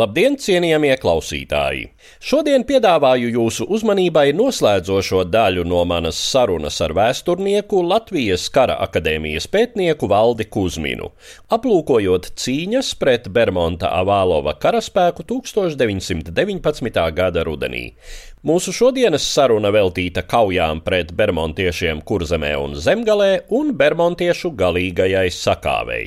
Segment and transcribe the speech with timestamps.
[0.00, 1.88] Labdien, cienījamie klausītāji!
[2.24, 10.08] Šodien piedāvāju jūsu uzmanībai noslēdzošo daļu no manas sarunas ar vēsturnieku Latvijas Kara akadēmijas pētnieku
[10.08, 11.10] Valdi Kusminu,
[11.52, 17.02] aplūkojot cīņas pret Bermonta Avālova karaspēku 1919.
[17.18, 17.82] gada rudenī.
[18.46, 26.06] Mūsu šodienas saruna veltīta kaujām pret bermontiešiem Kurzemē un Zemgalē un bermontiešu galīgajai sakāvei.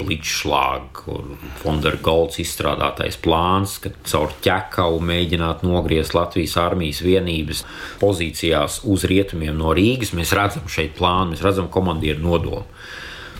[0.00, 7.60] Blīdšlāga un Fondergolds izstrādātais plāns, ka caur ķekavu mēģināt nogriezt Latvijas armijas vienības
[8.00, 10.14] pozīcijās uz rietumiem no Rīgas.
[10.16, 12.64] Mēs redzam šeit plānu, mēs redzam komandieru nodomu.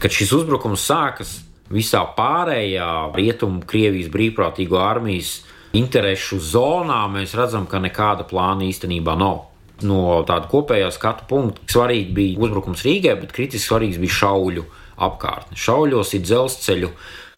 [0.03, 1.39] Kad šis uzbrukums sākas
[1.73, 5.39] visā pārējā rietumu Krievijas brīvprātīgo armijas
[5.73, 9.47] interešu zonā, mēs redzam, ka nekāda plāna īstenībā nav.
[9.83, 14.69] No tāda kopējā skatu punkta svarīgi bija uzbrukums Rīgai, bet kritiski svarīgs bija šauļu
[15.09, 15.59] apkārtne.
[15.59, 16.91] Šauļos ir dzelzceļu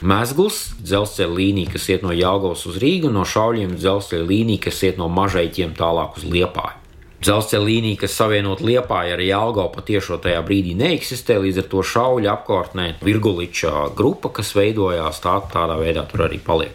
[0.04, 4.82] mezgls, dzelzceļa līnija, kas iet no Jālgavas uz Rīgu, un no šauļiem dzelzceļa līnija, kas
[4.86, 6.80] iet no mažaiķiem tālāk uz Liepāju.
[7.24, 11.38] Dzelzceļa līnija, kas savienot Liepāju ar Jālgavu, patiešām tajā brīdī neeksistē.
[11.40, 16.74] Līdz ar to šauļu apkārtnē Virguliča grupa, kas veidojās, tā, tādā veidā tur arī paliek.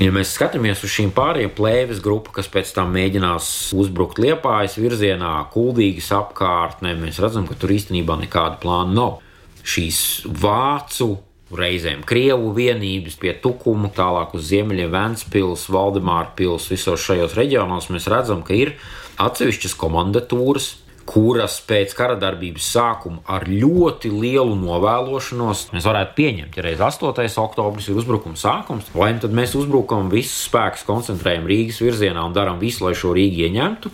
[0.00, 5.34] Ja mēs skatāmies uz šīm pārējām plēves grupu, kas pēc tam mēģinās uzbrukt Liepājas virzienā,
[5.52, 9.18] kuldīgas apkārtnē, mēs redzam, ka tur īstenībā nekāda plāna nav.
[9.62, 11.14] Šīs vācu,
[11.52, 18.08] reizēm krievu vienības pie Tukuma, tālāk uz ziemeļiem, Ventspils, Valdemāra pils, visos šajos reģionos mēs
[18.10, 18.74] redzam, ka ir
[19.22, 20.70] atsevišķas komandatūras,
[21.08, 26.56] kuras pēc kara darbības sākuma ar ļoti lielu novēlošanos mēs varētu pieņemt.
[26.56, 27.26] Ja reiz 8.
[27.42, 32.36] oktobris ir uzbrukuma sākums, vai nu tad mēs uzbrukam visus spēkus, koncentrējam Rīgas virzienā un
[32.36, 33.92] darām visu, lai šo Rīgu ieņemtu.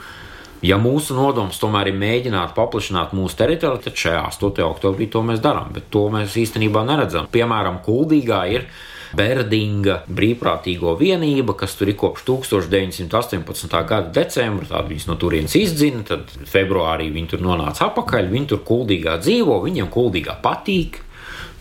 [0.59, 4.65] Ja mūsu nodoms tomēr ir mēģināt paplašināt mūsu teritoriju, tad šajā 8.
[4.67, 7.29] oktobrī to mēs darām, bet to mēs īstenībā neredzam.
[7.31, 8.67] Piemēram, Kuldīgā ir
[9.15, 13.79] Berdinga brīvprātīgo vienība, kas tur ir kopš 1918.
[13.89, 14.67] gada decembra.
[14.69, 18.29] Tad viņas no turienes izdzina, tad februārī viņi tur nonāca atpakaļ.
[18.35, 21.05] Viņi tur kuldīgā dzīvo, viņiem kuldīgā patīk.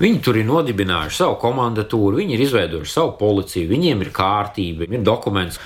[0.01, 5.05] Viņi tur ir nodibinājuši savu komandatūru, viņi ir izveidojuši savu policiju, viņiem ir kārtība, ir
[5.05, 5.57] dokuments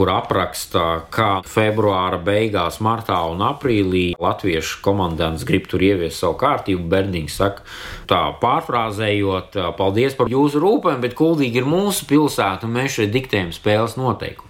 [0.00, 6.86] kur apraksta, kā februāra beigās, martā un aprīlī latviešu komandants grib tur ieviest savu kārtību.
[6.88, 7.66] Bernings saka,
[8.08, 13.52] tā pārfrāzējot, paldies par jūsu rūpēm, bet kuldīgi ir mūsu pilsēta un mēs šeit diktējam
[13.52, 14.49] spēles noteikumus.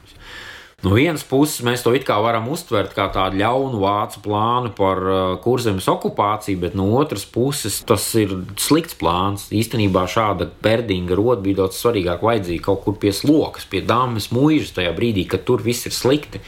[0.80, 5.00] No vienas puses, mēs to it kā varam uztvert kā tādu ļaunu vācu plānu par
[5.04, 9.50] uh, kurzemes okupāciju, bet no otras puses tas ir slikts plāns.
[9.52, 14.72] Īstenībā šāda perdinga roda bija daudz svarīgāk vajadzīga kaut kur pie slokas, pie dāmas mūžas
[14.78, 16.40] tajā brīdī, kad tur viss ir slikti.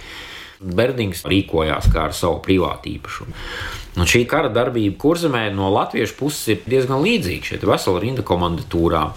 [0.63, 3.37] Berdings rīkojās kā ar savu privātu īpašumu.
[3.99, 7.51] Un šī kara darbība kurzemē no latviešu puses ir diezgan līdzīga.
[7.51, 9.13] Šeit ir vesela rinda komandatūrām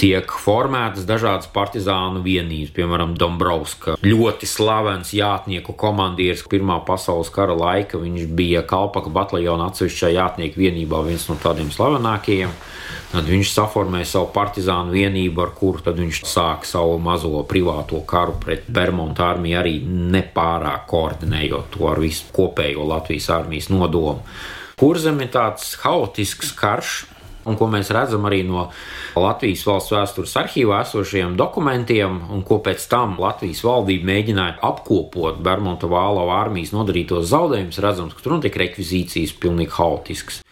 [0.00, 3.96] tiek formētas dažādas partizānu vienības, piemēram, Dombrovska.
[4.04, 8.00] Ļoti slavens jātnieku komandieris Pirmā pasaules kara laika.
[8.02, 12.52] Viņš bija Kalpaka bataljona atsevišķā jātnieku vienībā, viens no tādiem slavenākajiem.
[13.14, 18.66] Tad viņš saformēja savu partizānu vienību, ar kuru viņš sāka savu mazo privāto karu pret
[18.66, 24.24] Bermudu armiju, arī nepārāk koordinējot to ar visu kopējo Latvijas armijas nodomu.
[24.74, 27.04] Kurzem ir tāds haotisks karš,
[27.48, 28.68] un ko mēs redzam arī no
[29.18, 35.90] Latvijas valsts vēstures arhīvā esošajiem dokumentiem, un ko pēc tam Latvijas valdība mēģināja apkopot Bermuda
[35.90, 40.42] Vālava armijas nodarītos zaudējumus, redzams, ka tur notiek rekvizīcijas pilnīgi haotisks.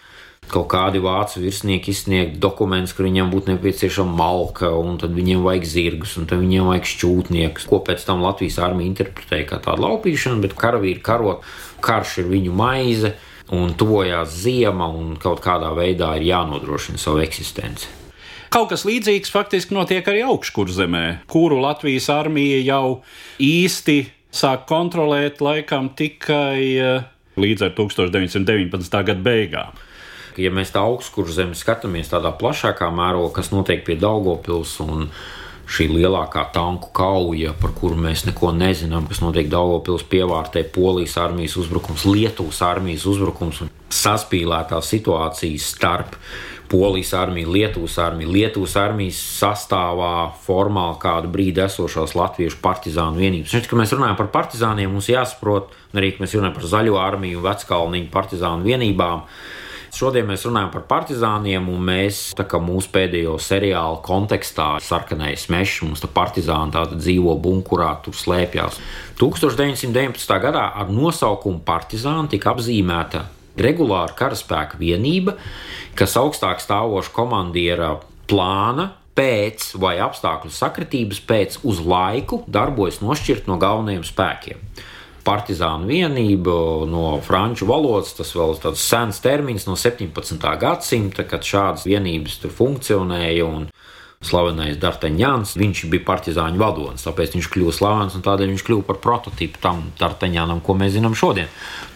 [0.52, 5.68] Kaut kādi vācu virsnieki izsniegt dokumentus, ka viņiem būtu nepieciešama malka, un tad viņiem vajag
[5.70, 10.42] zirgus, un tad viņiem vajag šķūtniekus, ko pēc tam Latvijas armija interpretēja kā tādu laupīšanu,
[10.44, 11.46] bet karavīri karot,
[11.80, 13.14] karš ir viņu maize,
[13.50, 17.90] un tuvojās ziema, un kaut kādā veidā ir jānodrošina savu eksistenci.
[18.52, 22.98] Kaut kas līdzīgs faktiski notiek arī augškurzemē, kuru Latvijas armija jau
[23.40, 24.02] īsti
[24.32, 27.06] sāk kontrolēt laikam tikai eh,
[27.40, 28.98] līdz ar 1919.
[29.08, 29.80] gada beigām.
[30.40, 35.08] Ja mēs tā augstkurzemē skatāmies tādā plašākā mērogā, kas notiek pie Daugopils un
[35.72, 41.56] šī lielākā tanku kauja, par kuru mēs neko nezinām, kas notiek Daugopils pievārtē, Polijas armijas
[41.60, 46.18] uzbrukums, Lietuvas armijas uzbrukums un saspīlētā situācija starp
[46.72, 50.12] Polijas armiju, Lietuvas armiju, Lietuvas armijas sastāvā
[50.44, 53.52] formāli kādu brīdi esošās latviešu partizānu vienības.
[53.52, 57.48] Šeit, kad mēs runājam par partizāniem, mums jāsaprot, arī mēs runājam par zaļo armiju un
[57.48, 59.26] veckalniņu partizānu vienībām.
[59.92, 62.20] Šodien mēs runājam par partizāniem, un mēs
[62.64, 68.78] mūsu pēdējo seriālu kontekstā sarkanais mežs, mums tā partizāni tāda dzīvo bunkurā, tur slēpjas.
[69.20, 70.32] 1919.
[70.40, 73.26] gadā ar nosaukumu partizāni tika apzīmēta
[73.60, 75.36] regulāra karaspēka vienība,
[75.92, 77.98] kas augstāk stāvoša komandiera
[78.32, 84.64] plāna pēc vai apstākļu sakritības pēc uz laiku darbojas nošķirt no galvenajiem spēkiem.
[85.22, 86.54] Partizānu vienība
[86.90, 90.38] no franču valodas, tas vēl ir tāds sens termins no 17.
[90.58, 93.46] gadsimta, kad šādas vienības tur funkcionēja.
[93.46, 93.68] Un
[94.26, 95.56] slavenais Dartaņāns.
[95.58, 99.84] Viņš bija partizāņu vadonis, tāpēc viņš kļuva slavens un tādēļ viņš kļuva par prototipu tam
[100.00, 101.50] Dartaņānam, ko mēs zinām šodien.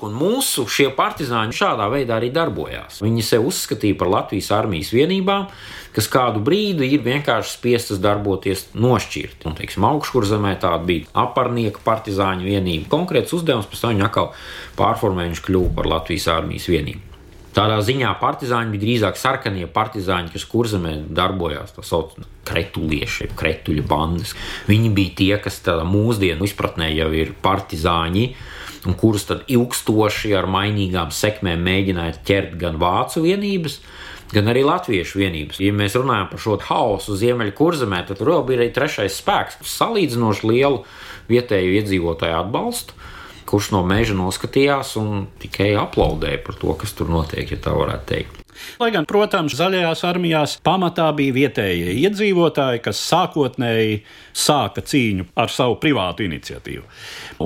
[0.04, 3.00] Un mūsu šie partizāņi šādā veidā arī darbojās.
[3.04, 5.48] Viņi sev uzskatīja par Latvijas armijas vienībām,
[5.96, 9.48] kas kādu brīdi ir vienkārši spiestas darboties nošķirti.
[9.48, 12.90] Un, teiksim, augškurzemē tāda bija aparnieka partizāņu vienība.
[12.92, 14.32] Konkrēts uzdevums pēc tam viņa atkal
[14.76, 17.05] pārformēja, viņš kļuva par Latvijas armijas vienību.
[17.56, 24.34] Tādā ziņā partizāņi bija drīzāk sarkanie partizāņi, kas kurzemē darbojās, tā saucamie kretulieši, kretuļu bandas.
[24.68, 28.26] Viņi bija tie, kas mūsdienu izpratnē jau ir partizāņi.
[29.00, 33.80] Kurus tad ilgstoši ar mainīgām sekmēm mēģināja ķert gan vācu vienības,
[34.30, 35.58] gan arī latviešu vienības.
[35.64, 39.74] Ja mēs runājam par šo haosu Ziemeļkurzemē, tad tur vēl bija arī trešais spēks, kas
[39.80, 40.84] salīdzinoši lielu
[41.32, 43.00] vietēju iedzīvotāju atbalstu
[43.46, 48.12] kurš no meža noskatījās un tikai aplaudēja par to, kas tur notiek, ja tā varētu
[48.12, 48.42] teikt.
[48.80, 53.98] Lai gan, protams, zaļajās armijās pamatā bija vietējie iedzīvotāji, kas sākotnēji
[54.36, 56.84] sāka cīņu ar savu privātu iniciatīvu.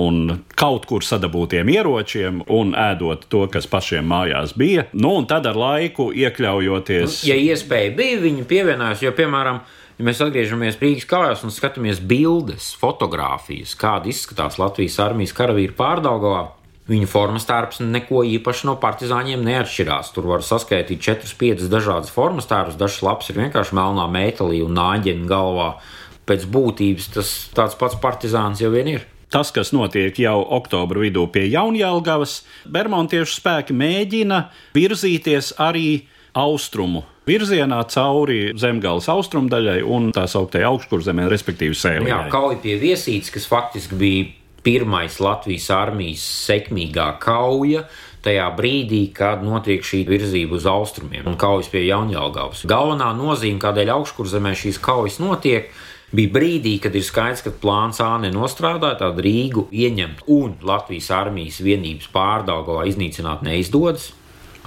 [0.01, 5.49] Un kaut kur sadabūtiem ieročiem un ēdot to, kas pašiem mājās bija, nu un tad
[5.51, 7.21] ar laiku iekļaujoties.
[7.27, 9.61] Ja iespēja bija, viņi pievienojās, jo, piemēram,
[10.01, 16.47] ja mēs atgriežamies Rīgas kājās un skatāmies bildes, fotografijas, kāda izskatās Latvijas armijas karavīri pārdaugavā,
[16.89, 20.09] Viņu formas tērps neko īpaši no partizāņiem neatšķirās.
[20.15, 22.75] Tur var saskaitīt 4-5 dažādas formas tērpus.
[22.79, 25.69] Dažs laps ir vienkārši melnā metālī un nāģeņa galvā.
[26.27, 29.05] Pēc būtības tas tāds pats partizāns jau ir.
[29.31, 34.41] Tas, kas notiek jau oktobra vidū pie Jaunjēlgavas, Bermontiešu spēki mēģina
[34.75, 42.11] virzīties arī austrumu virzienā cauri zemgājas austrumdaļai un tā sauktējai augškurzemē, respektīvi Sēlijai.
[42.11, 44.29] Jā, kauja pie viesītes, kas faktiski bija
[44.65, 47.85] pirmais Latvijas armijas sekmīgā kauja.
[48.21, 52.67] Tajā brīdī, kad notiek šī virzība uz austrumiem un kaujas pie Jaunjēlgavas.
[52.69, 55.71] Galvenā nozīme, kādēļ augškurzemē šīs kaujas notiek,
[56.13, 61.57] bija brīdī, kad ir skaidrs, ka plāns A nenostrādāja, tādu Rīgu ieņemt un Latvijas armijas
[61.65, 64.11] vienības pārdaugā iznīcināt neizdodas.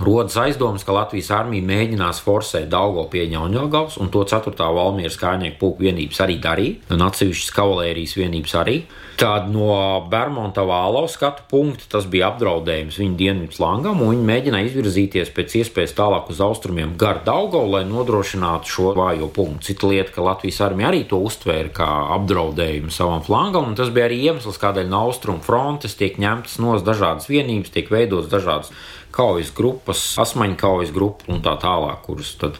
[0.00, 4.50] Rodas aizdomas, ka Latvijas armija mēģinās forsēt Daugo pie Ņauņogavas, un to 4.
[4.74, 8.74] valmieras kājnieku puku vienības arī darīja, un atsevišķas kavalērijas vienības arī.
[9.14, 9.68] Tāda no
[10.10, 15.54] Bermuda vālo skatu punkta tas bija apdraudējums viņu dienvidu flangam, un viņi mēģināja izvirzīties pēc
[15.60, 19.68] iespējas tālāk uz austrumiem gar Daugo, lai nodrošinātu šo vājo punktu.
[19.68, 24.10] Cita lieta, ka Latvijas armija arī to uztvēra kā apdraudējumu savam flangam, un tas bija
[24.10, 28.74] arī iemesls, kādēļ no austrumu frontes tiek ņemtas nos dažādas vienības, tiek veidotas dažādas
[29.14, 32.58] kaujas grupas, asmaņu kaujas grupu un tā tālāk, kuras tad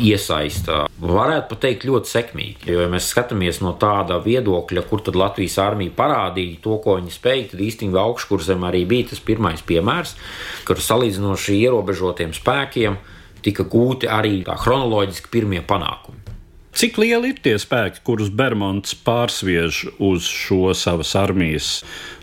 [0.00, 0.86] iesaista.
[1.02, 2.70] Varētu teikt, ļoti sekmīgi.
[2.72, 7.14] Jo, ja mēs skatāmies no tāda viedokļa, kur tad Latvijas armija parādīja to, ko viņi
[7.14, 10.16] spēja, tad īstenībā augškurzem arī bija tas pirmais piemērs,
[10.68, 12.98] kur salīdzinoši ierobežotiem spēkiem
[13.42, 16.21] tika gūti arī chronoloģiski pirmie panākumi.
[16.72, 21.66] Cik lieli ir tie spēki, kurus Bermonds pārsviež uz šo savas armijas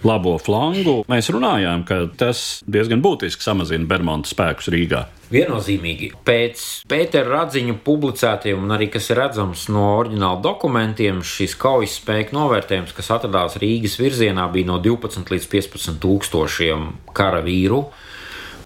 [0.02, 1.04] labo flangu?
[1.12, 5.04] Mēs runājām, ka tas diezgan būtiski samazina Bermonda spēkus Rīgā.
[5.30, 6.10] Viennozīmīgi.
[6.26, 12.34] Pēc Pētera radziņu publicētiem un arī kas ir redzams no oriģināla dokumentiem, šis kaujas spēku
[12.34, 17.84] novērtējums, kas atradās Rīgas virzienā, bija no 12 līdz 15 tūkstošiem karavīru.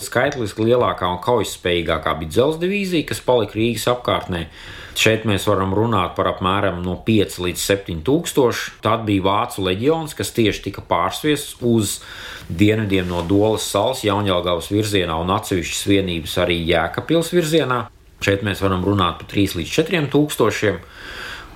[0.04, 4.46] Skaitliski lielākā un kaujaspējīgākā bija dzelzceļa divīzija, kas palika Rīgas apkārtnē.
[4.94, 8.76] Šeit mēs varam runāt par apmēram no 5 līdz 7 tūkstoši.
[8.86, 11.98] Tad bija Vācu leģions, kas tieši tika pārsviests uz
[12.50, 17.80] dienvidiem no Dolas salas, Jaunjēlgavas virzienā un atsevišķas vienības arī Jēkabpils virzienā.
[18.24, 20.80] Šeit mēs varam runāt par 3 līdz 4 tūkstošiem.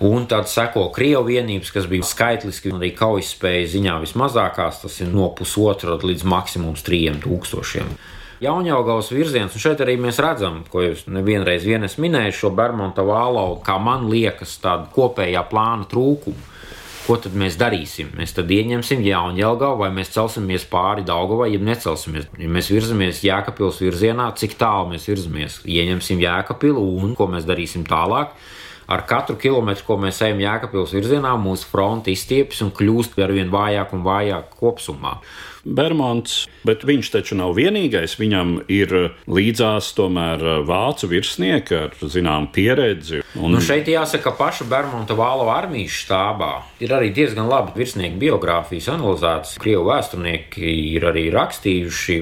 [0.07, 5.09] Un tad seko krievu vienības, kas bija skaitliski arī kaujas spēja ziņā vismazākās, tas ir
[5.09, 7.97] no pusotra līdz maksimums 3000.
[8.37, 13.01] Jaunjēlgavas virziens, un šeit arī mēs redzam, ko jūs nevienreiz vien esat minējuši, šo Bermuda
[13.01, 16.53] vālo, kā man liekas, tādu kopējā plāna trūkumu.
[17.07, 18.11] Ko tad mēs darīsim?
[18.19, 22.27] Mēs tad ieņemsim Jaunjēlgavu, vai mēs celsimies pāri Daugavai, ja necelsimies.
[22.37, 25.61] Ja mēs virzamies Jēkabpils virzienā, cik tālu mēs virzamies?
[25.65, 28.35] Ieņemsim Jēkabilu un ko mēs darīsim tālāk?
[28.87, 33.51] ar katru kilometru, ko mēs ejam Jēkabpils virzienā, mūsu fronte izstiepjas un kļūst ar vien
[33.51, 35.17] vājāk un vājāk kopumā.
[35.67, 38.15] Bermons, bet viņš taču nav vienīgais.
[38.19, 38.93] Viņam ir
[39.27, 43.21] līdzās tomēr vācu virsnieki ar zināmu pieredzi.
[43.35, 43.55] Un...
[43.55, 46.51] Nu šeit jāsaka, ka paša Bermuda Vālo armijas štābā
[46.83, 49.57] ir arī diezgan labi virsnieku biogrāfijas analizētas.
[49.61, 52.21] Krievu vēsturnieki ir arī rakstījuši.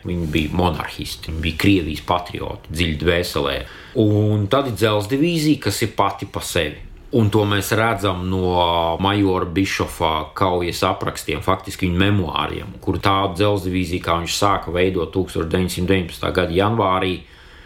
[0.00, 3.56] Viņi bija monarhisti, viņi bija Krievijas patrioti, dziļi dvēselē.
[4.00, 6.89] Un tad ir dzelzceļa divīzija, kas ir pati pa sevi.
[7.18, 8.52] Un to mēs redzam no
[9.02, 15.10] Majora Bišofa kaujas aprakstiem, faktiski viņa memoāriem, kur tādu dzelzceļa divīziju, kā viņš sāka veidot
[15.16, 16.30] 1919.
[16.36, 17.16] gada janvārī,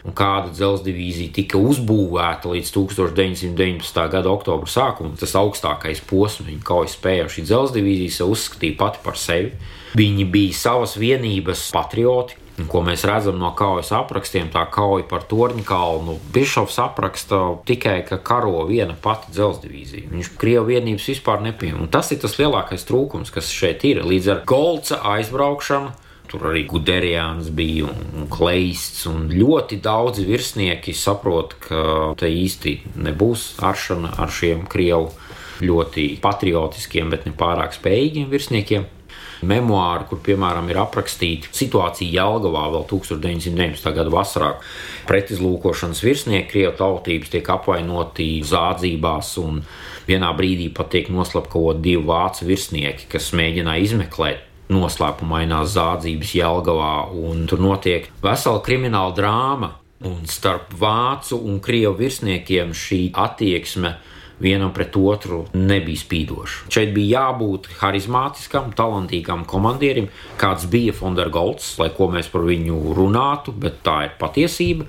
[0.05, 4.03] un kāda dzelzceļa divīzija tika uzbūvēta līdz 1919.
[4.17, 7.29] gada oktobra sākumam, tas augstākais posms, viņa kaujas spēja.
[7.37, 9.53] Šī dzelzceļa divīzija uzskatīja pati par sevi
[9.95, 15.25] Viņi bija savas vienības patrioti, Un, ko mēs redzam no kaujas aprakstiem, tā kauja par
[15.27, 16.15] Torņa kalnu.
[16.35, 20.11] Bišovs apraksta tikai, ka karo viena pati dzelzceļa divīzija.
[20.13, 21.91] Viņš Krievu vienības vispār nepieņem.
[21.91, 24.05] Tas ir tas lielākais trūkums, kas šeit ir.
[24.07, 25.91] Līdz ar Golca aizbraukšanu.
[26.31, 31.83] Tur arī Guderians bija un Kleists, un ļoti daudzi virsnieki saprot, ka
[32.19, 35.13] te īsti nebūs aršana ar šiem Krievu
[35.63, 38.87] ļoti patriotiskiem, bet ne pārāk spējīgiem virsniekiem
[39.43, 43.93] memoāri, kur piemēram ir aprakstīta situācija Jelgavā vēl 1919.
[43.97, 44.53] gada vasarā.
[45.09, 49.63] Pretizlūkošanas virsnieki Krievijas tautības tiek apvainoti zādzībās, un
[50.09, 57.45] vienā brīdī pat tiek noslapkavot divi vācu virsnieki, kas mēģināja izmeklēt noslēpumainās zādzības Jelgavā, un
[57.51, 59.73] tur notiek vesela krimināla drāma.
[60.05, 63.95] Un starp vācu un krievu virsniekiem šī attieksme
[64.43, 66.71] vienam pret otru nebija spīdoši.
[66.75, 70.09] Šeit bija jābūt harizmātiskam, talantīgam komandierim,
[70.41, 74.89] kāds bija Fondergolds, lai ko mēs par viņu runātu, bet tā ir patiesība.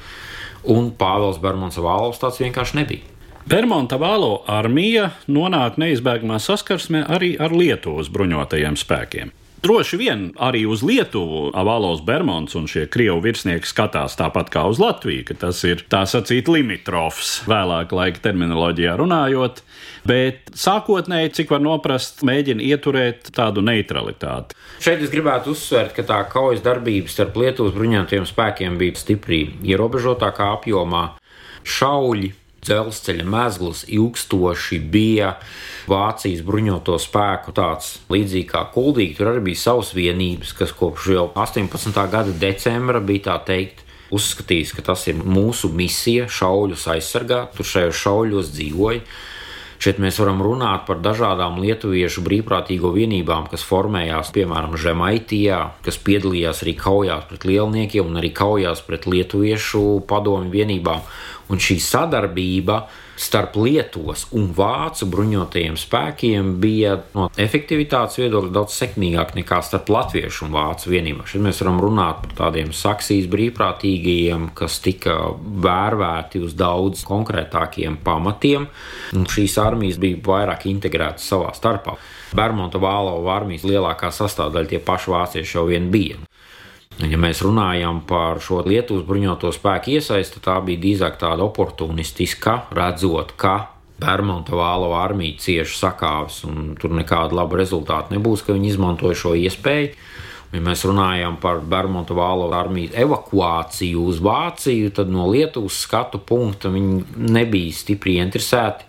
[0.66, 3.12] Un Pāvils Bermans Vālovs tāds vienkārši nebija.
[3.46, 9.30] Bermuda vālo armija nonāk neizbēgamā saskarsmē arī ar Lietuvas bruņotajiem spēkiem.
[9.66, 14.78] Droši vien arī uz Lietuvu Avalos Bermons un šie krievu virsnieki skatās tāpat kā uz
[14.78, 19.64] Latviju, ka tas ir tā sacīt limitrofs, vēlāk laika terminoloģijā runājot,
[20.06, 24.54] bet sākotnēji, cik var noprast, mēģina ieturēt tādu neutralitāti.
[24.86, 30.54] Šeit es gribētu uzsvērt, ka tā kaujas darbības starp Lietuvas bruņotajiem spēkiem bija stipri ierobežotākā
[30.60, 31.08] apjomā.
[31.66, 35.36] Šauļi dzelzceļa mezgls ilgstoši bija
[35.90, 39.18] Vācijas bruņoto spēku tāds līdzīgi kā kuldīgi.
[39.20, 42.02] Tur arī bija savas vienības, kas kopš jau 18.
[42.12, 43.86] gada decembra bija tā teikt.
[44.16, 49.02] Uzskatījis, ka tas ir mūsu misija, šauļus aizsargāt, tur šajos šauļos dzīvoja.
[49.82, 56.64] Šeit mēs varam runāt par dažādām lietuviešu brīvprātīgo vienībām, kas formējās piemēram Žemaitijā, kas piedalījās
[56.64, 61.04] arī kaujās pret lielniekiem un arī kaujās pret lietuviešu padomju vienībām.
[61.54, 62.86] Un šī sadarbība
[63.16, 70.48] starp Lietuvas un Vācu bruņotajiem spēkiem bija no efektivitātes viedokļa daudz sekmīgāk nekā starp Latviešu
[70.48, 71.28] un Vācu vienībām.
[71.30, 75.16] Šeit mēs varam runāt par tādiem saksijas brīvprātīgajiem, kas tika
[75.68, 78.68] vērvēti uz daudz konkrētākiem pamatiem,
[79.16, 81.96] un šīs armijas bija vairāk integrētas savā starpā.
[82.36, 86.20] Bermuda Vālova armijas lielākā sastāvdaļa tie paši vācieši jau vien bija.
[87.04, 93.34] Ja mēs runājam par šo Lietuvas bruņoto spēku iesaisti, tā bija drīzāk tāda oportunistiska, redzot,
[93.36, 93.56] ka
[94.00, 99.36] Bermuda vālo armija cieši sakāves, un tur nekāda laba rezultāta nebūs, ka viņi izmantoja šo
[99.40, 99.92] iespēju.
[100.56, 106.72] Ja mēs runājam par Bermuda vālo armijas evakuāciju uz Vāciju, tad no Lietuvas skatu punkta
[106.72, 108.88] viņi nebija stipri interesēti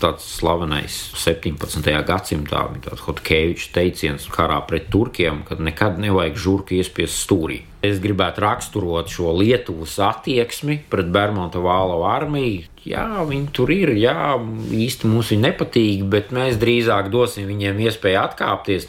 [0.00, 1.88] tāds slavenais 17.
[2.08, 7.62] gadsimtā bija Hotkevičs teiciens karā pret turkiem, kad nekad nevajag žurku iespiest stūrī.
[7.84, 12.64] Es gribētu raksturot šo Lietuvas attieksmi pret Bermuda vālo armiju.
[12.84, 14.36] Jā, viņi tur ir, jā,
[14.76, 18.88] īsti mums viņi nepatīk, bet mēs drīzāk dosim viņiem iespēju atkāpties.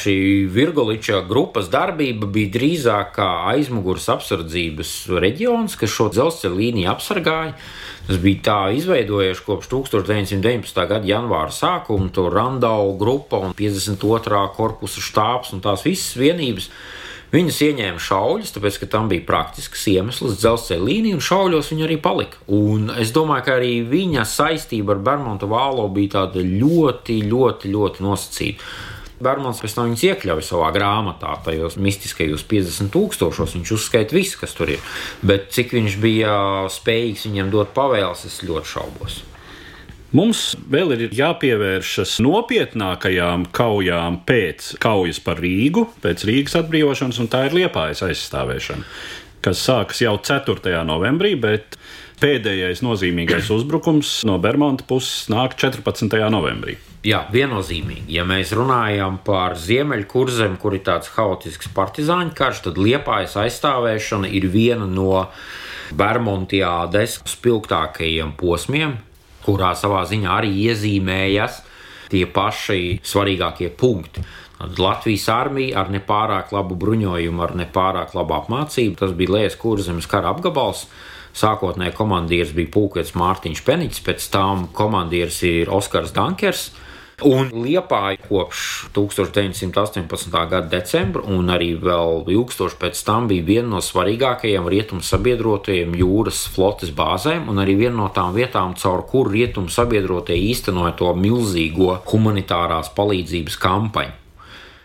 [0.00, 7.52] Šī Virgoliča grupas darbība bija drīzāk kā aizmugures apsardzības reģions, kas šo dzelzceļa līniju apsargāja.
[8.06, 10.80] Tas bija tā izveidojies kopš 1919.
[10.88, 14.40] gada janvāra sākuma, to Randau grupa un 52.
[14.56, 16.70] korpusa štābs un tās visas vienības.
[17.30, 21.98] Viņas ieņēma šauļus, tāpēc, ka tam bija praktisks iemesls, dzelzceļa līnija, un šauļos viņa arī
[22.02, 22.40] palika.
[22.50, 28.08] Un es domāju, ka arī viņa saistība ar Bermuda vālo bija tāda ļoti, ļoti, ļoti
[28.08, 28.72] nosacīta.
[29.20, 33.56] Bermans pēc tam viņus iekļauj savā grāmatā, tajos mistiskajos 50 tūkstošos.
[33.58, 34.92] Viņš uzskaita visu, kas tur ir.
[35.20, 36.36] Bet cik viņš bija
[36.72, 39.20] spējīgs viņam dot pavēles, es ļoti šaubos.
[40.16, 47.44] Mums vēl ir jāpievēršas nopietnākajām kaujām pēc kaujas par Rīgu, pēc Rīgas atbrīvošanas, un tā
[47.46, 48.88] ir Liepājas aizstāvēšana,
[49.44, 50.80] kas sākas jau 4.
[50.88, 51.78] novembrī, bet
[52.24, 56.18] pēdējais nozīmīgais uzbrukums no Bermuda puses nāk 14.
[56.34, 56.80] novembrī.
[57.00, 58.10] Jā, viennozīmīgi.
[58.12, 64.44] Ja mēs runājam par Ziemeļkurzem, kur ir tāds haotisks partizāņu karš, tad Liepājas aizstāvēšana ir
[64.52, 65.22] viena no
[65.96, 68.98] Bermudiādes spilgtākajiem posmiem,
[69.46, 71.62] kurā savā ziņā arī iezīmējas
[72.12, 74.26] tie paši svarīgākie punkti.
[74.60, 78.98] Latvijas armija ar nepārāk labu bruņojumu, ar nepārāk labu apmācību.
[79.00, 80.84] Tas bija Lējas kurzemes kara apgabals.
[81.32, 86.68] Sākotnēji komandieris bija Pūkets Mārtiņš Peniķis, pēc tam komandieris ir Oskars Dankers.
[87.26, 88.60] Un Liepāja kopš
[88.96, 90.30] 1918.
[90.32, 96.46] gada decembra, un arī vēl ilgstoši pēc tam bija viena no svarīgākajiem rietumu sabiedrotajiem jūras
[96.54, 101.98] flotes bāzēm, un arī viena no tām vietām, caur kuru rietumu sabiedrotie īstenoja to milzīgo
[102.08, 104.19] humanitārās palīdzības kampaņu.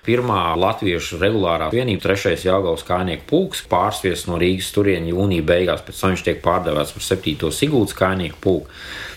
[0.05, 6.01] Pirmā latviešu regulārā vienība, trešais Jāgaus kājnieku pulks, pārsviests no Rīgas turieni jūnija beigās, pēc
[6.01, 7.49] tam viņš tiek pārdevēts par 7.
[7.49, 8.69] Sigūdas kājnieku pulku.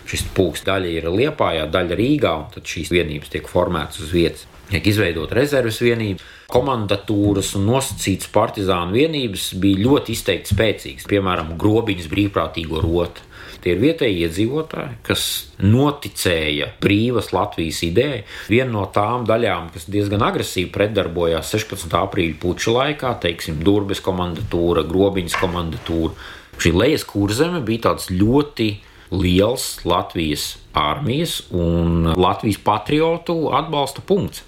[0.09, 4.47] Šis pulks daļa ir Liepājā, daļa Rīgā, un tad šīs vienības tiek formētas uz vietas.
[4.69, 12.09] Tiek izveidota rezerves vienība, komandatūras un nosacītas partizānu vienības bija ļoti izteikti spēcīgas, piemēram, grobiņas
[12.13, 13.28] brīvprātīgo rotu.
[13.63, 15.23] Tie ir vietējie iedzīvotāji, kas
[15.65, 18.21] noticēja brīvas Latvijas idejai.
[18.51, 21.91] Viena no tām daļām, kas diezgan agresīvi pretdarbojās 16.
[21.99, 26.15] aprīļa puča laikā, teiksim, Durbes komandatūra, Grobiņas komandatūra.
[26.59, 28.71] Šī lejas kurzeme bija tāds ļoti
[29.11, 34.45] liels Latvijas armijas un Latvijas patriotu atbalsta punkts.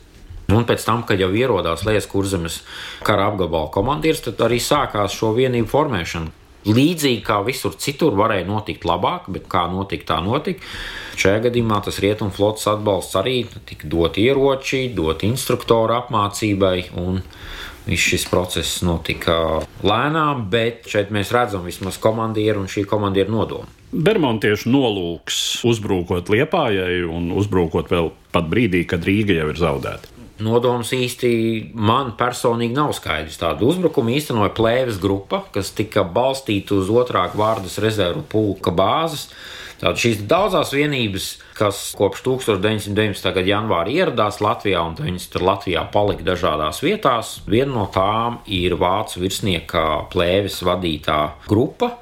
[0.51, 2.61] Un pēc tam, kad jau ierodās Lējas kurzemes
[3.07, 6.33] kara apgabala komandieris, tad arī sākās šo vienību formēšana.
[6.69, 10.61] Līdzīgi kā visur citur varēja notikt labāk, bet kā notika, tā notika.
[11.21, 17.23] Šajā gadījumā tas rietumu flotes atbalsts arī tika dot ieroči, dot instruktoru apmācībai, un
[17.87, 23.77] viss šis process notika lēnām, bet šeit mēs redzam vismaz komandieru un šī komandieru nodomu.
[23.91, 30.93] Bermontiešu nolūks uzbrukot Liepājai un uzbrukot vēl pat brīdī, kad Rīga jau ir zaudēta nodoms
[30.97, 31.31] īsti
[31.75, 33.39] man personīgi nav skaidrs.
[33.41, 39.29] Tādu uzbrukumu īstenoja plēves grupa, kas tika balstīta uz otrā gvārdas rezervu pulka bāzes.
[39.81, 41.27] Tātad šīs daudzās vienības,
[41.57, 43.31] kas kopš 1919.
[43.33, 48.77] gada janvāra ieradās Latvijā, un viņas tur Latvijā palika dažādās vietās, viena no tām ir
[48.81, 51.95] vācu virsnieka plēves vadītā grupa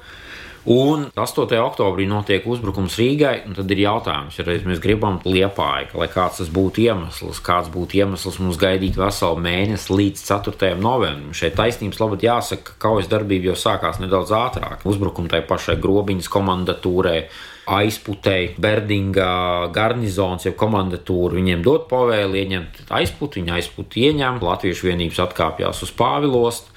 [0.67, 1.55] Un 8.
[1.63, 6.51] oktobrī notiek uzbrukums Rīgai, un tad ir jautājums, ja mēs gribam liepāju, lai kāds tas
[6.51, 10.73] būtu iemesls, kāds būtu iemesls mums gaidīt veselu mēnesi līdz 4.
[10.83, 11.31] novembrim.
[11.31, 14.83] Šeit taisnības labāk jāsaka, ka kaujas darbība jau sākās nedaudz ātrāk.
[14.83, 17.21] Uzbrukumi tai pašai grobiņas komandatūrai,
[17.69, 19.31] aizputēji, Berdinga
[19.71, 25.93] garnizons, jau komandatūra viņiem dod pavēli ieņemt aizputi, viņi aizputi ieņem, latviešu vienības atkāpjas uz
[25.95, 26.73] Pāvilostu,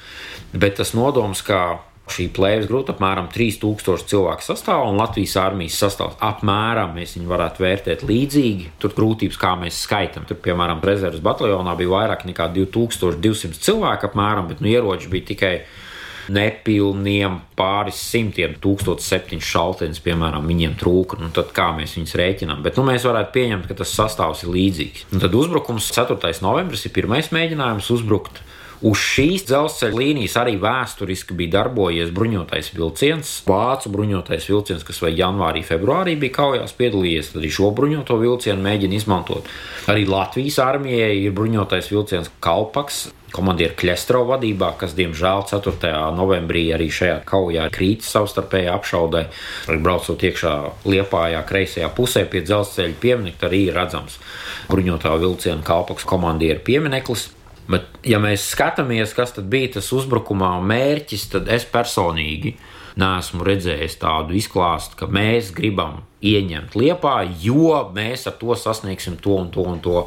[0.53, 1.81] bet tas nodoms, ka
[2.13, 7.65] Šī plēves grupa apmēram 3000 cilvēku sastāvā, un Latvijas armijas sastāvs apmēram mēs viņu varētu
[7.65, 8.73] vērtēt līdzīgi.
[8.83, 10.27] Tur grūtības, kā mēs skaitām.
[10.29, 15.55] Tur, piemēram, rezerves bataljonā bija vairāk nekā 2200 cilvēku apmēram, bet nu, ieroči bija tikai
[16.33, 21.19] nepilniem pāris simtiem, 1007 šaltenis, piemēram, viņiem trūka.
[21.23, 22.63] Nu, tad kā mēs viņus rēķinām?
[22.63, 25.09] Bet nu, mēs varētu pieņemt, ka tas sastāvs ir līdzīgs.
[25.15, 26.37] Un tad uzbrukums 4.
[26.45, 28.43] novembris ir pirmais mēģinājums uzbrukt
[28.83, 35.13] Uz šīs dzelzceļa līnijas arī vēsturiski bija darbojies bruņotais vilciens, vācu bruņotais vilciens, kas vai
[35.15, 37.31] janvārī, februārī bija kaujās piedalījies.
[37.31, 39.47] Tad arī šo bruņoto vilcienu mēģina izmantot.
[39.93, 45.93] Arī Latvijas armijai ir bruņotais vilciens Kalpaks, komandieru Kļestro vadībā, kas, diemžēl, 4.
[46.17, 49.23] novembrī arī šajā kaujā krīt savstarpējā apšaudē.
[49.71, 50.57] Arī braucot iekšā
[50.91, 54.19] liepājā, kreisajā pusē pie dzelzceļa pieminiekta, arī ir redzams
[54.73, 57.29] bruņotā vilciena kalpaks komandieru piemineklis.
[57.71, 62.57] Bet, ja mēs skatāmies, kas bija tas uzbrukumā mērķis, tad es personīgi
[62.99, 69.39] neesmu redzējis tādu izklāstu, ka mēs gribam ieņemt liepā, jo mēs ar to sasniegsim to
[69.41, 70.07] un to un to.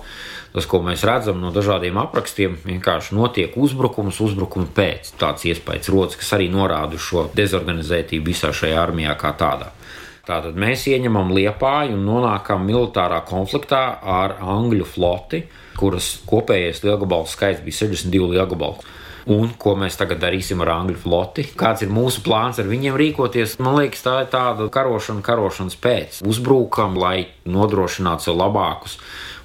[0.55, 5.15] Tas, ko mēs redzam no dažādiem aprakstiem, vienkārši notiek uzbrukums, uzbrukuma pēc.
[5.19, 9.73] Tāds iespējas rodas, kas arī norāda šo dezorganizētību visā šajā armijā kā tādā.
[10.25, 15.43] Tātad mēs ieņemam liepāju un nonākam militārā konfliktā ar Angļu floti
[15.77, 18.93] kuras kopējais lielgabalu skaits bija 62 lielgabalu.
[19.25, 21.47] Un ko mēs tagad darīsim ar angļu floti?
[21.57, 23.55] Kāds ir mūsu plāns ar viņiem rīkoties?
[23.57, 26.19] Man liekas, tā ir tāda karošana, karošanas pēc.
[26.29, 28.99] Uzbrukam, lai nodrošinātu sev labākus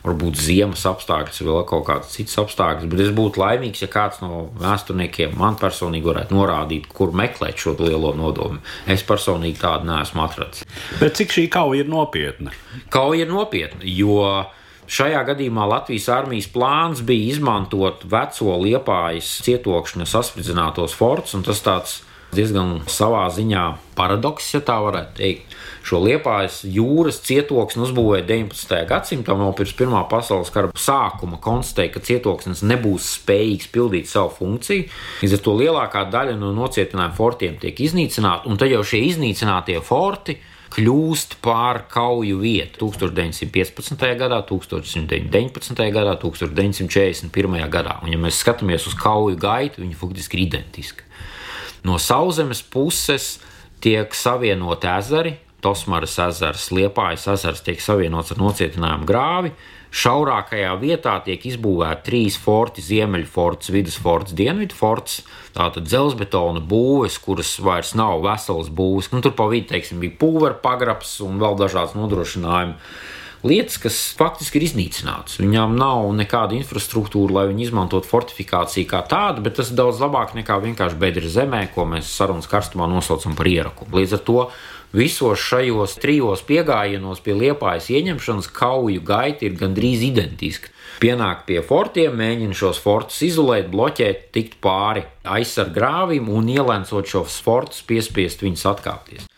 [0.05, 2.89] varbūt ziemas apstākļus, vēl kaut kādas citas apstākļus.
[2.93, 7.77] Bet es būtu laimīgs, ja kāds no vēsturniekiem man personīgi varētu norādīt, kur meklēt šo
[7.81, 8.61] lielo nodomu.
[8.91, 10.65] Es personīgi tādu neesmu atradzis.
[11.03, 12.55] Bet cik šī kauja ir nopietna?
[12.93, 14.25] Kauja ir nopietna, jo
[14.91, 22.01] Šajā gadījumā Latvijas armijas plāns bija izmantot veco liepājas cietokšņa saspridzinātos forts, un tas tāds
[22.35, 23.65] diezgan savā ziņā
[23.99, 25.55] paradoks, ja tā varētu teikt.
[25.87, 28.83] Šo liepājas jūras cietoksni uzbūvēja 19.
[28.91, 34.91] gadsimtā, vēl pirms Pirmā pasaules kara sākuma konstatēja, ka cietoksnis nebūs spējīgs pildīt savu funkciju.
[35.23, 39.79] Līdz ar to lielākā daļa no nocietinājuma fortiem tiek iznīcināta, un tad jau šie iznīcinātie
[39.87, 40.39] forti
[40.71, 44.05] kļūst par kauju vietu 1915.
[44.21, 45.85] gadā, 1919.
[45.95, 47.61] gadā, 1941.
[47.73, 47.99] gadā.
[48.05, 51.07] Un, ja mēs skatāmies uz kauju gaitu, viņi faktiski ir identiski.
[51.87, 53.39] No sauszemes puses
[53.83, 59.53] tiek savienoti ezeri, Tosmaras ezers, Liepājas ezers tiek savienots ar nocietinājumu grāvi.
[59.91, 65.23] Šaurākajā vietā tiek izbūvēti trīs forti- ziemeļforts, vidusforts, dienvidforts.
[65.53, 69.11] Tātad dzelzbetona būves, kuras vairs nav veselas būves.
[69.13, 72.77] Nu, tur pa vidu, teiksim, bija pulvera pagrabs un vēl dažādas nodrošinājumi.
[73.43, 75.39] Lietas, kas faktiski ir iznīcinātas.
[75.41, 80.35] Viņām nav nekāda infrastruktūra, lai viņi izmantotu fortifikāciju kā tādu, bet tas ir daudz labāk
[80.37, 83.97] nekā vienkārši bedra zemē, ko mēs sarunas karstumā nosaucam par ierakumu.
[83.97, 84.51] Līdz ar to
[84.97, 90.73] visos šajos trijos piegājienos pie liepājas ieņemšanas kauju gaita ir gandrīz identiska.
[91.01, 97.39] Pienāk pie fortiem, mēģina šos fortus izolēt, bloķēt, tikt pāri aizsargu grāvim un ielēcot šos
[97.41, 99.31] fortus, piespiest viņus atkāpties.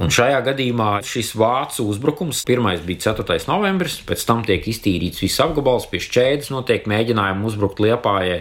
[0.00, 3.36] Un šajā gadījumā šis vācu uzbrukums pirmais bija 4.
[3.50, 8.38] novembris, pēc tam tiek iztīrīts viss apgabals, pie šķēdes notiek mēģinājumi uzbrukt Liepājai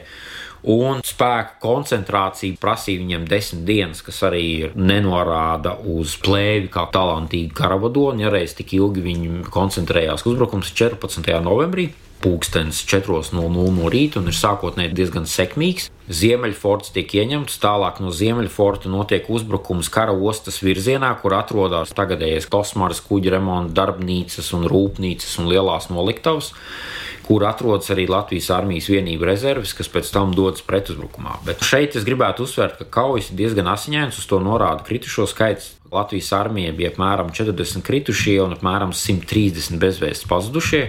[0.68, 8.26] un spēka koncentrācija prasīja viņiem desmit dienas, kas arī nenorāda uz plēvi kā talantīgu karavadoni.
[8.26, 11.32] Ja reiz tik ilgi viņi koncentrējās uzbrukums 14.
[11.46, 11.90] novembrī.
[12.20, 15.86] Pūkstens 4.00 no rīta un ir sākotnēji diezgan sekmīgs.
[16.12, 23.00] Ziemeļforts tiek ieņemts, tālāk no Ziemeļforta notiek uzbrukums kara ostas virzienā, kur atrodas tagadējais kosmāras
[23.06, 26.52] kuģa remonta darbnīcas un rūpnīcas un lielās noliktavas
[27.30, 31.36] kur atrodas arī Latvijas armijas vienību rezerves, kas pēc tam dodas pretuzbrukumā.
[31.46, 35.76] Bet šeit es gribētu uzsvērt, ka kaujas ir diezgan asiņains, uz to norāda kritušo skaits.
[35.94, 40.82] Latvijas armija bija apmēram 40 kritušie un apmēram 130 bezvēsts pazudušie.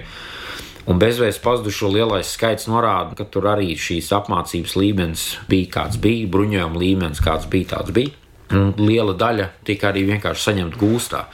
[0.88, 6.28] Un bezvēsts pazudušo lielais skaits norāda, ka tur arī šīs apmācības līmenis bija kāds bija,
[6.32, 8.16] bruņojuma līmenis kāds bija, tāds bija.
[8.56, 11.26] Un liela daļa tika arī vienkārši saņemta gūstā.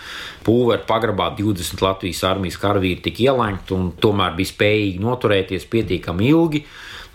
[0.46, 6.61] Pūvera pagrabā 20 Latvijas armijas karavīri tika ielēgti un tomēr bija spējīgi noturēties pietiekami ilgi,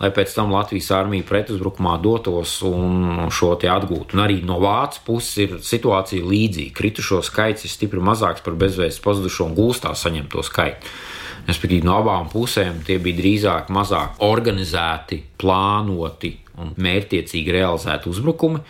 [0.02, 4.18] lai pēc tam Latvijas armija pretuzbrukumā dotos un šo te atgūtu.
[4.18, 6.76] Un arī no vācu puses ir situācija līdzīga.
[6.76, 10.92] Kritušo skaits ir stipri mazāks par bezvēsts pazudušo un gūstā saņemto skaitu.
[11.48, 18.60] Respektīvi, no abām pusēm tie bija drīzāk mazāk organizēti, plānoti un mērķiecīgi realizēti uzbrukumi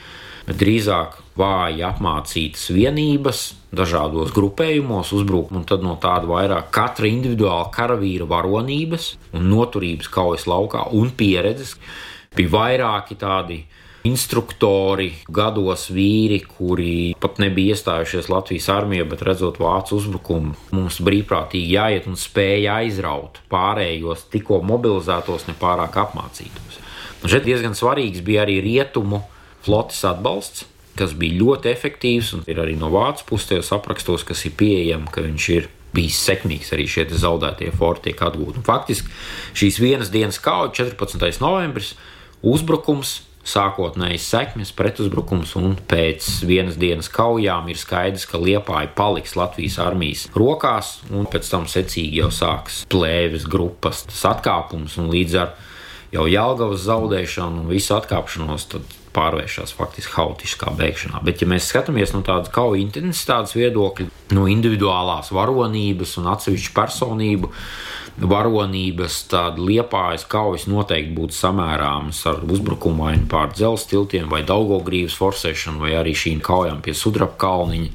[0.46, 3.42] bet drīzāk vāji apmācītas vienības,
[3.72, 10.48] dažādos grupējumos uzbruk, un tad no tāda vairāk katra individuāla karavīra varonības un noturības kaujas
[10.50, 11.76] laukā un pieredzes
[12.36, 13.62] bija vairāki tādi.
[14.02, 21.76] Instruktori, gados vīri, kuri pat nebija iestājušies Latvijas armijā, bet redzot vācu uzbrukumu, mums brīvprātīgi
[21.76, 26.80] jāiet un spēja aizraut pārējos, tikko mobilizētos, nepārāk apmācītos.
[27.22, 29.22] Un šeit diezgan svarīgs bija arī rietumu
[29.62, 30.66] flotes atbalsts,
[30.98, 35.10] kas bija ļoti efektīvs, un ir arī no vācu puses tajos aprakstos, kas ir pieejami,
[35.12, 38.64] ka viņš ir bijis sekmīgs, arī šie zaudētie forti tiek atgūti.
[38.66, 39.12] Faktiski
[39.58, 41.42] šīs vienas dienas kauja, 14.
[41.42, 41.92] novembris,
[42.42, 49.80] uzbrukums, sākotnēji sekmes, pretuzbrukums, un pēc vienas dienas kaujām ir skaidrs, ka Liepāja paliks Latvijas
[49.82, 55.56] armijas rokās, un pēc tam secīgi jau sāks plēves grupas atkāpums, un līdz ar
[56.14, 61.22] jau Jālgavas zaudēšanu un visu atkāpšanos, tad pārvēršas faktiski haotiskā bēgšanā.
[61.26, 67.52] Bet, ja mēs skatāmies no tādas kaujas intensitātes viedokļa, no individuālās varonības un atsevišķu personību
[68.20, 74.42] varonības, tad liepājas kaujas noteikti būtu samērāmas ar uzbrukumu vai nu pār dzelzceļa tiltiem, vai
[74.48, 77.92] Daugogrības forsēšanu, vai arī šīm kaujām pie Sudraba kalniņa.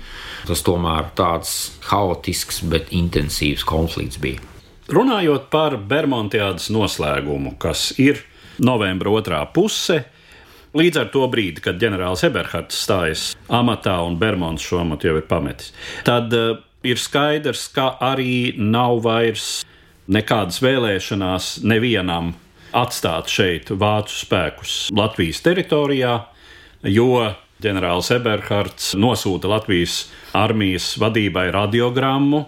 [0.47, 1.53] Tas tomēr tāds
[1.89, 4.41] haotisks, bet intensīvs konflikts bija.
[4.88, 8.21] Runājot par Bermudiādas noslēgumu, kas ir
[8.63, 10.06] novembra otrā puse,
[10.75, 15.27] Līdz ar to brīdi, kad ģenerālis Eberhards stājas amatā un Bermons šo amatu jau ir
[15.30, 15.71] pametis,
[16.03, 19.62] tad uh, ir skaidrs, ka arī nav vairs
[20.12, 22.34] nekādas vēlēšanās nevienam
[22.75, 26.17] atstāt šeit vācu spēkus Latvijas teritorijā,
[26.84, 27.10] jo
[27.63, 32.43] ģenerālis Eberhards nosūta Latvijas armijas vadībai radiogrammu,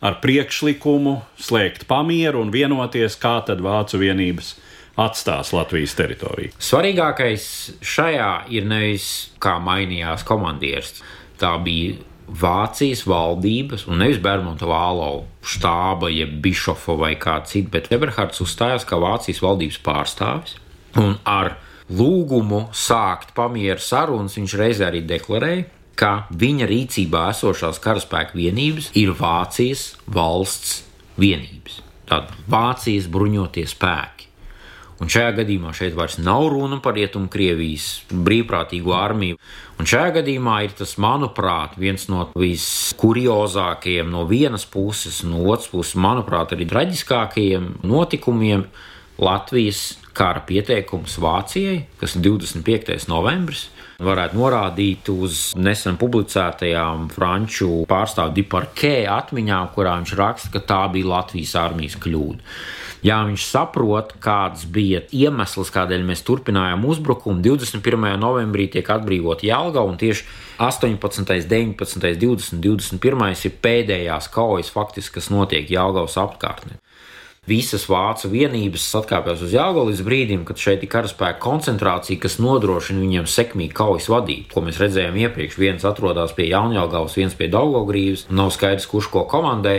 [0.00, 4.54] ar priekšlikumu slēgt pamieru un vienoties, kā tad Vācu vienības
[4.98, 6.54] atstās Latvijas teritoriju.
[6.60, 7.44] Svarīgākais
[7.84, 9.08] šajā ir nevis
[9.42, 11.02] kā mainījās komandieris.
[11.40, 11.98] Tā bija
[12.30, 18.86] Vācijas valdības, un nevis Bermuda Vālo štāba, jeb Bišofa vai kā cita, bet Eberhards uzstājās
[18.86, 20.54] kā Vācijas valdības pārstāvis.
[21.00, 21.56] Un ar
[21.90, 25.66] lūgumu sākt pamieru sarunas viņš reizē arī deklarēja,
[25.98, 30.84] ka viņa rīcībā esošās karaspēka vienības ir Vācijas valsts
[31.20, 31.82] vienības.
[32.06, 34.29] Tātad Vācijas bruņotie spēki.
[35.00, 39.38] Un šajā gadījumā šeit vairs nav runa par Rietumkrievijas brīvprātīgo armiju.
[39.80, 45.96] Un šajā gadījumā ir tas, manuprāt, viens no viskuriozākajiem no vienas puses, no otras puses,
[45.96, 48.66] manuprāt, arī traģiskākajiem notikumiem
[49.20, 53.08] Latvijas kara pieteikums Vācijai, kas ir 25.
[53.08, 60.80] novembris, varētu norādīt uz nesen publicētajām franču pārstāvju Diparkē atmiņām, kurā viņš raksta, ka tā
[60.92, 62.54] bija Latvijas armijas kļūda.
[63.06, 67.40] Jā, viņš saprot, kāds bija iemesls, kādēļ mēs turpinājām uzbrukumu.
[67.46, 68.10] 21.
[68.20, 70.26] novembrī tiek atbrīvot Jālga, un tieši
[70.60, 73.32] 18., 19., 20, 21.
[73.48, 76.76] ir pēdējās kaujas, faktiski, kas notiek Jālgavas apkārtnē
[77.48, 83.00] visas vācu vienības atkāpjas uz Jālu līdz brīdim, kad šeit ir karaspēka koncentrācija, kas nodrošina
[83.00, 84.50] viņiem sekmīgu kaujas vadību.
[84.52, 89.24] Ko mēs redzējām iepriekš, viens atrodas pie Jaunjēlgavas, viens pie Daugogrīvas, nav skaidrs, kurš ko
[89.30, 89.78] komandē.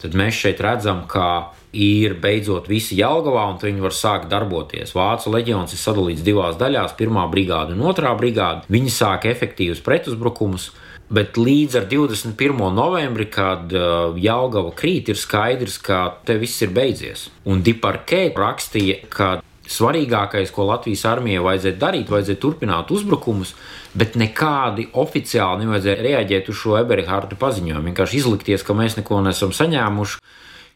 [0.00, 4.96] Tad mēs šeit redzam, ka ir beidzot visi Jālgavā, un viņi var sākt darboties.
[4.96, 8.66] Vācu leģions ir sadalīts divās daļās, pirmā brigāde un otrā brigāde.
[8.72, 10.72] Viņi sāk efektīvus pretuzbrukumus.
[11.12, 12.56] Bet līdz ar 21.
[12.72, 17.26] novembri, kad uh, Jālgava krīt, ir skaidrs, ka te viss ir beidzies.
[17.44, 19.32] Un Diparkē rakstīja, ka
[19.68, 23.52] svarīgākais, ko Latvijas armijai vajadzēja darīt, vajadzēja turpināt uzbrukumus,
[23.92, 27.90] bet nekādi oficiāli nevajadzēja reaģēt uz šo Eberhārta paziņojumu.
[27.90, 30.20] Vienkārši izlikties, ka mēs neko nesam saņēmuši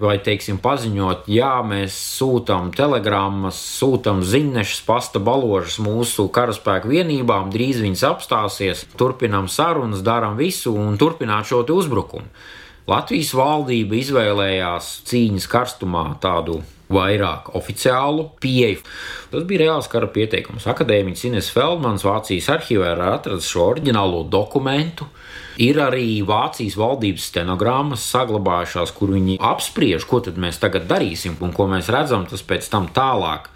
[0.03, 7.81] vai, teiksim, paziņot, jā, mēs sūtām telegrammas, sūtām ziņnešus, pasta baložas mūsu karaspēku vienībām, drīz
[7.85, 12.29] viņas apstāsies, turpinām sarunas, darām visu un turpināt šo uzbrukumu.
[12.87, 16.61] Latvijas valdība izvēlējās cīņas karstumā tādu
[16.93, 18.79] vairāk oficiālu pieeju.
[19.33, 20.69] Tas bija reāls kara pieteikums.
[20.71, 25.09] Akadēmiķis Ines Feldmans Vācijas arhīvā ir atradzis šo oriģinālo dokumentu,
[25.63, 31.55] Ir arī Vācijas valdības stenogrammas saglabājušās, kur viņi apspriež, ko tad mēs tagad darīsim un
[31.57, 33.49] ko mēs redzam, tas pēc tam tālāk.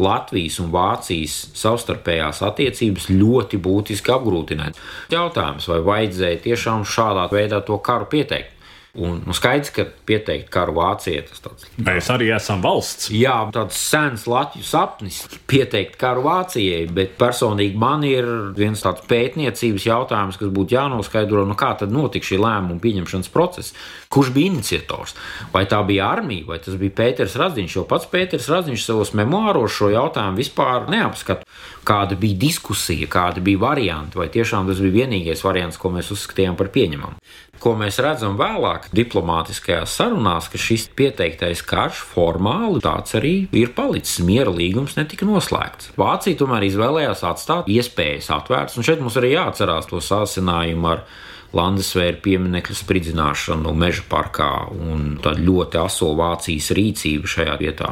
[0.00, 4.80] Latvijas un Vācijas savstarpējās attiecības ļoti būtiski apgrūtināt.
[5.12, 8.61] Jautājums, vai vajadzēja tiešām šādā veidā to karu pieteikt?
[8.92, 11.64] Un, nu, skaidrs, ka pieteikt karu Vācijai tas tāds.
[11.80, 13.08] Mēs arī esam valsts.
[13.16, 19.86] Jā, tāds sens Latvijas sapnis pieteikt karu Vācijai, bet personīgi man ir viens tāds pētniecības
[19.88, 23.72] jautājums, kas būtu jānoskaidro, nu kā tad notika šī lēmuma pieņemšanas process.
[24.12, 25.16] Kurš bija iniciators?
[25.54, 27.76] Vai tā bija armija, vai tas bija Pēters Radziņš?
[27.78, 31.48] Jo pats Pēters Radziņš savos memoāros šo jautājumu vispār neapskata.
[31.88, 36.60] Kāda bija diskusija, kāda bija varianti, vai tiešām tas bija vienīgais variants, ko mēs uzskatījām
[36.60, 37.16] par pieņemamu
[37.62, 44.20] ko mēs redzam vēlāk diplomātiskajās sarunās, ka šis pieteiktais karš formāli tāds arī ir palicis.
[44.26, 45.92] Miera līgums netika noslēgts.
[46.00, 51.04] Vācija tomēr izvēlējās atstāt iespējas atvērtas, un šeit mums arī jāatcerās to sāsinājumu ar
[51.52, 57.90] Landesvēra pieminiektu spridzināšanu meža parkā un tāda ļoti aso Vācijas rīcība šajā vietā.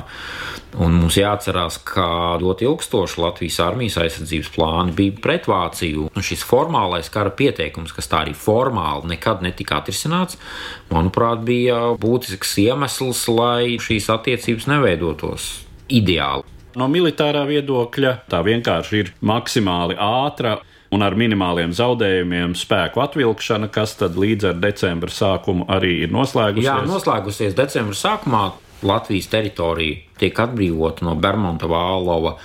[0.81, 2.07] Un mums jāatcerās, ka
[2.41, 6.07] ļoti ilgstoši Latvijas armijas aizsardzības plāni bija pret Vāciju.
[6.15, 10.39] Un šis formālais kara pieteikums, kas tā arī formāli nekad netika atrisināts,
[10.93, 15.51] manuprāt, bija būtisks iemesls, lai šīs attiecības neveidotos
[15.91, 16.47] ideāli.
[16.79, 20.61] No militārā viedokļa tā vienkārši ir maksimāli ātra
[20.95, 26.67] un ar minimāliem zaudējumiem spēku atvilkšana, kas tad līdz ar decembra sākumu arī ir noslēgusies.
[26.67, 28.49] Jā, noslēgusies decembra sākumā.
[28.81, 32.39] Latvijas teritorija tiek atbrīvota no Bermuda Vālova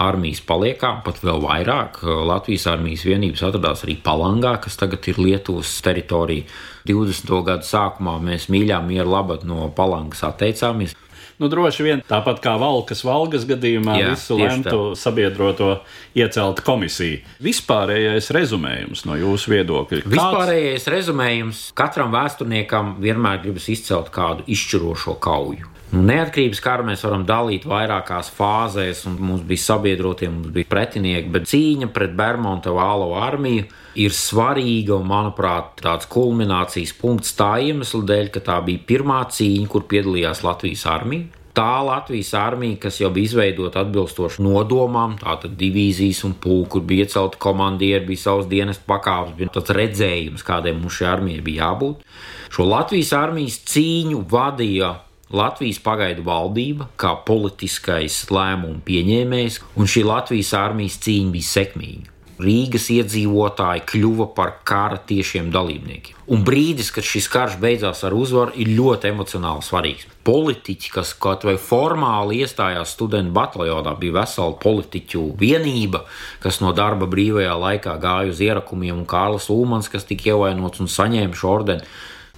[0.00, 2.00] armijas paliekā, pat vēl vairāk.
[2.26, 6.48] Latvijas armijas vienības atradās arī Palangā, kas tagad ir Lietuvas teritorija.
[6.88, 7.30] 20.
[7.46, 10.96] gadu sākumā mēs mīļām mieru labad no Palangas atteicāmies.
[11.42, 15.70] Nu, droši vien tāpat kā Valkas Valgas gadījumā, Jā, visu lemtu sabiedroto
[16.14, 17.22] iecelt komisiju.
[17.42, 20.04] Vispārējais rezumējums no jūsu viedokļa.
[20.04, 20.14] Kāds...
[20.14, 25.73] Vispārējais rezumējums katram vēsturniekam vienmēr gribas izcelt kādu izšķirošo kauju.
[25.92, 31.30] Nu, neatkarības karu mēs varam dalīt vairākās fāzēs, un mums bija sabiedrotie, mums bija pretinieki,
[31.34, 33.68] bet cīņa pret Bermuda Vālo armiju
[34.00, 39.70] ir svarīga un, manuprāt, tāds kulminācijas punkts tā iemesla dēļ, ka tā bija pirmā cīņa,
[39.70, 41.30] kur piedalījās Latvijas armija.
[41.54, 47.06] tā Latvijas armija, kas jau bija izveidota atbilstoši nodomām, tātad divīzijas un pulku, kur bija
[47.06, 52.02] iecelti komandieri, bija savs dienas pakāpes, bija tāds redzējums, kādai mums šai armijai bija jābūt.
[52.50, 54.96] Šo Latvijas armijas cīņu vadīja
[55.34, 62.10] Latvijas pagaidu valdība kā politiskais lēmumu pieņēmējs, un šī Latvijas armijas cīņa bija sekmīga.
[62.34, 66.16] Rīgas iedzīvotāji kļuva par kara tiešiem dalībniekiem.
[66.34, 70.08] Un brīdis, kad šis karš beidzās ar uzvaru, ir ļoti emocionāli svarīgs.
[70.26, 76.02] Politiķi, kas kaut vai formāli iestājās studentu bataljonā, bija vesela politiķu vienība,
[76.42, 80.90] kas no darba brīvajā laikā gāja uz ierakumiem, un Kārlis Ulmans, kas tika ievainots un
[80.90, 81.86] saņēma šo ordeni.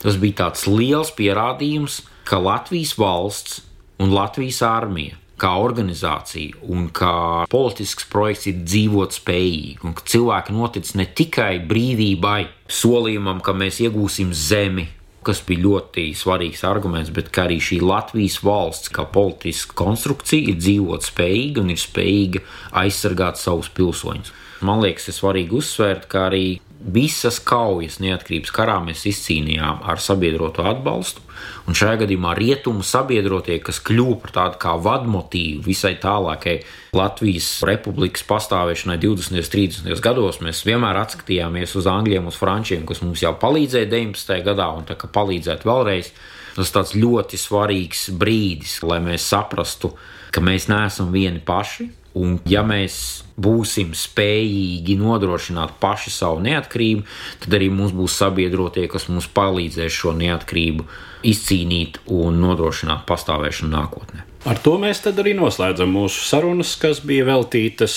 [0.02, 3.62] Tas bija tāds liels pierādījums, ka Latvijas valsts
[4.02, 10.56] un Latvijas armija kā organizācija un kā politisks projekts ir dzīvot spējīgi, un ka cilvēki
[10.56, 12.40] notic ne tikai brīvībai,
[12.72, 14.88] solījumam, ka mēs iegūsim zemi,
[15.26, 21.04] kas bija ļoti svarīgs arguments, bet arī šī Latvijas valsts, kā politiska konstrukcija, ir dzīvot
[21.04, 22.44] spējīga un ir spējīga
[22.84, 24.32] aizsargāt savus pilsoņus.
[24.64, 26.44] Man liekas, ir svarīgi uzsvērt, ka arī
[26.80, 31.22] visas kaujas neatkarības karā mēs izcīnījām ar sabiedroto atbalstu.
[31.68, 36.56] Un šajā gadījumā rietumu sabiedrotie, kas kļuva par tādu kā vadmotīvu visai tālākai
[36.96, 39.36] Latvijas republikas pastāvēšanai 20.
[39.36, 40.00] un 30.
[40.04, 44.40] gados, mēs vienmēr atskatījāmies uz angļiem, uz frančiem, kas mums jau palīdzēja 19.
[44.46, 46.12] gadā un tā kā palīdzētu vēlreiz.
[46.56, 49.92] Tas tāds ļoti svarīgs brīdis, lai mēs saprastu,
[50.32, 57.04] ka mēs neesam vieni paši, Un, ja mēs būsim spējīgi nodrošināt paši savu neatkarību,
[57.42, 60.86] tad arī mums būs sabiedrotie, kas mums palīdzēs šo neatkarību
[61.28, 64.24] izcīnīt un nodrošināt pastāvēšanu nākotnē.
[64.46, 67.96] Ar to mēs arī noslēdzam mūsu sarunas, kas bija veltītas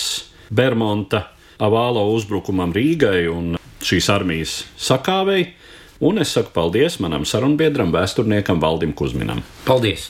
[0.49, 1.27] Bermuda
[1.61, 3.55] avālo uzbrukumam Rīgai un
[3.85, 5.53] šīs armijas sakāvei.
[5.99, 9.43] Un es saku paldies manam sarunbiedram, vēsturniekam Valdim Kusminam.
[9.67, 10.09] Paldies!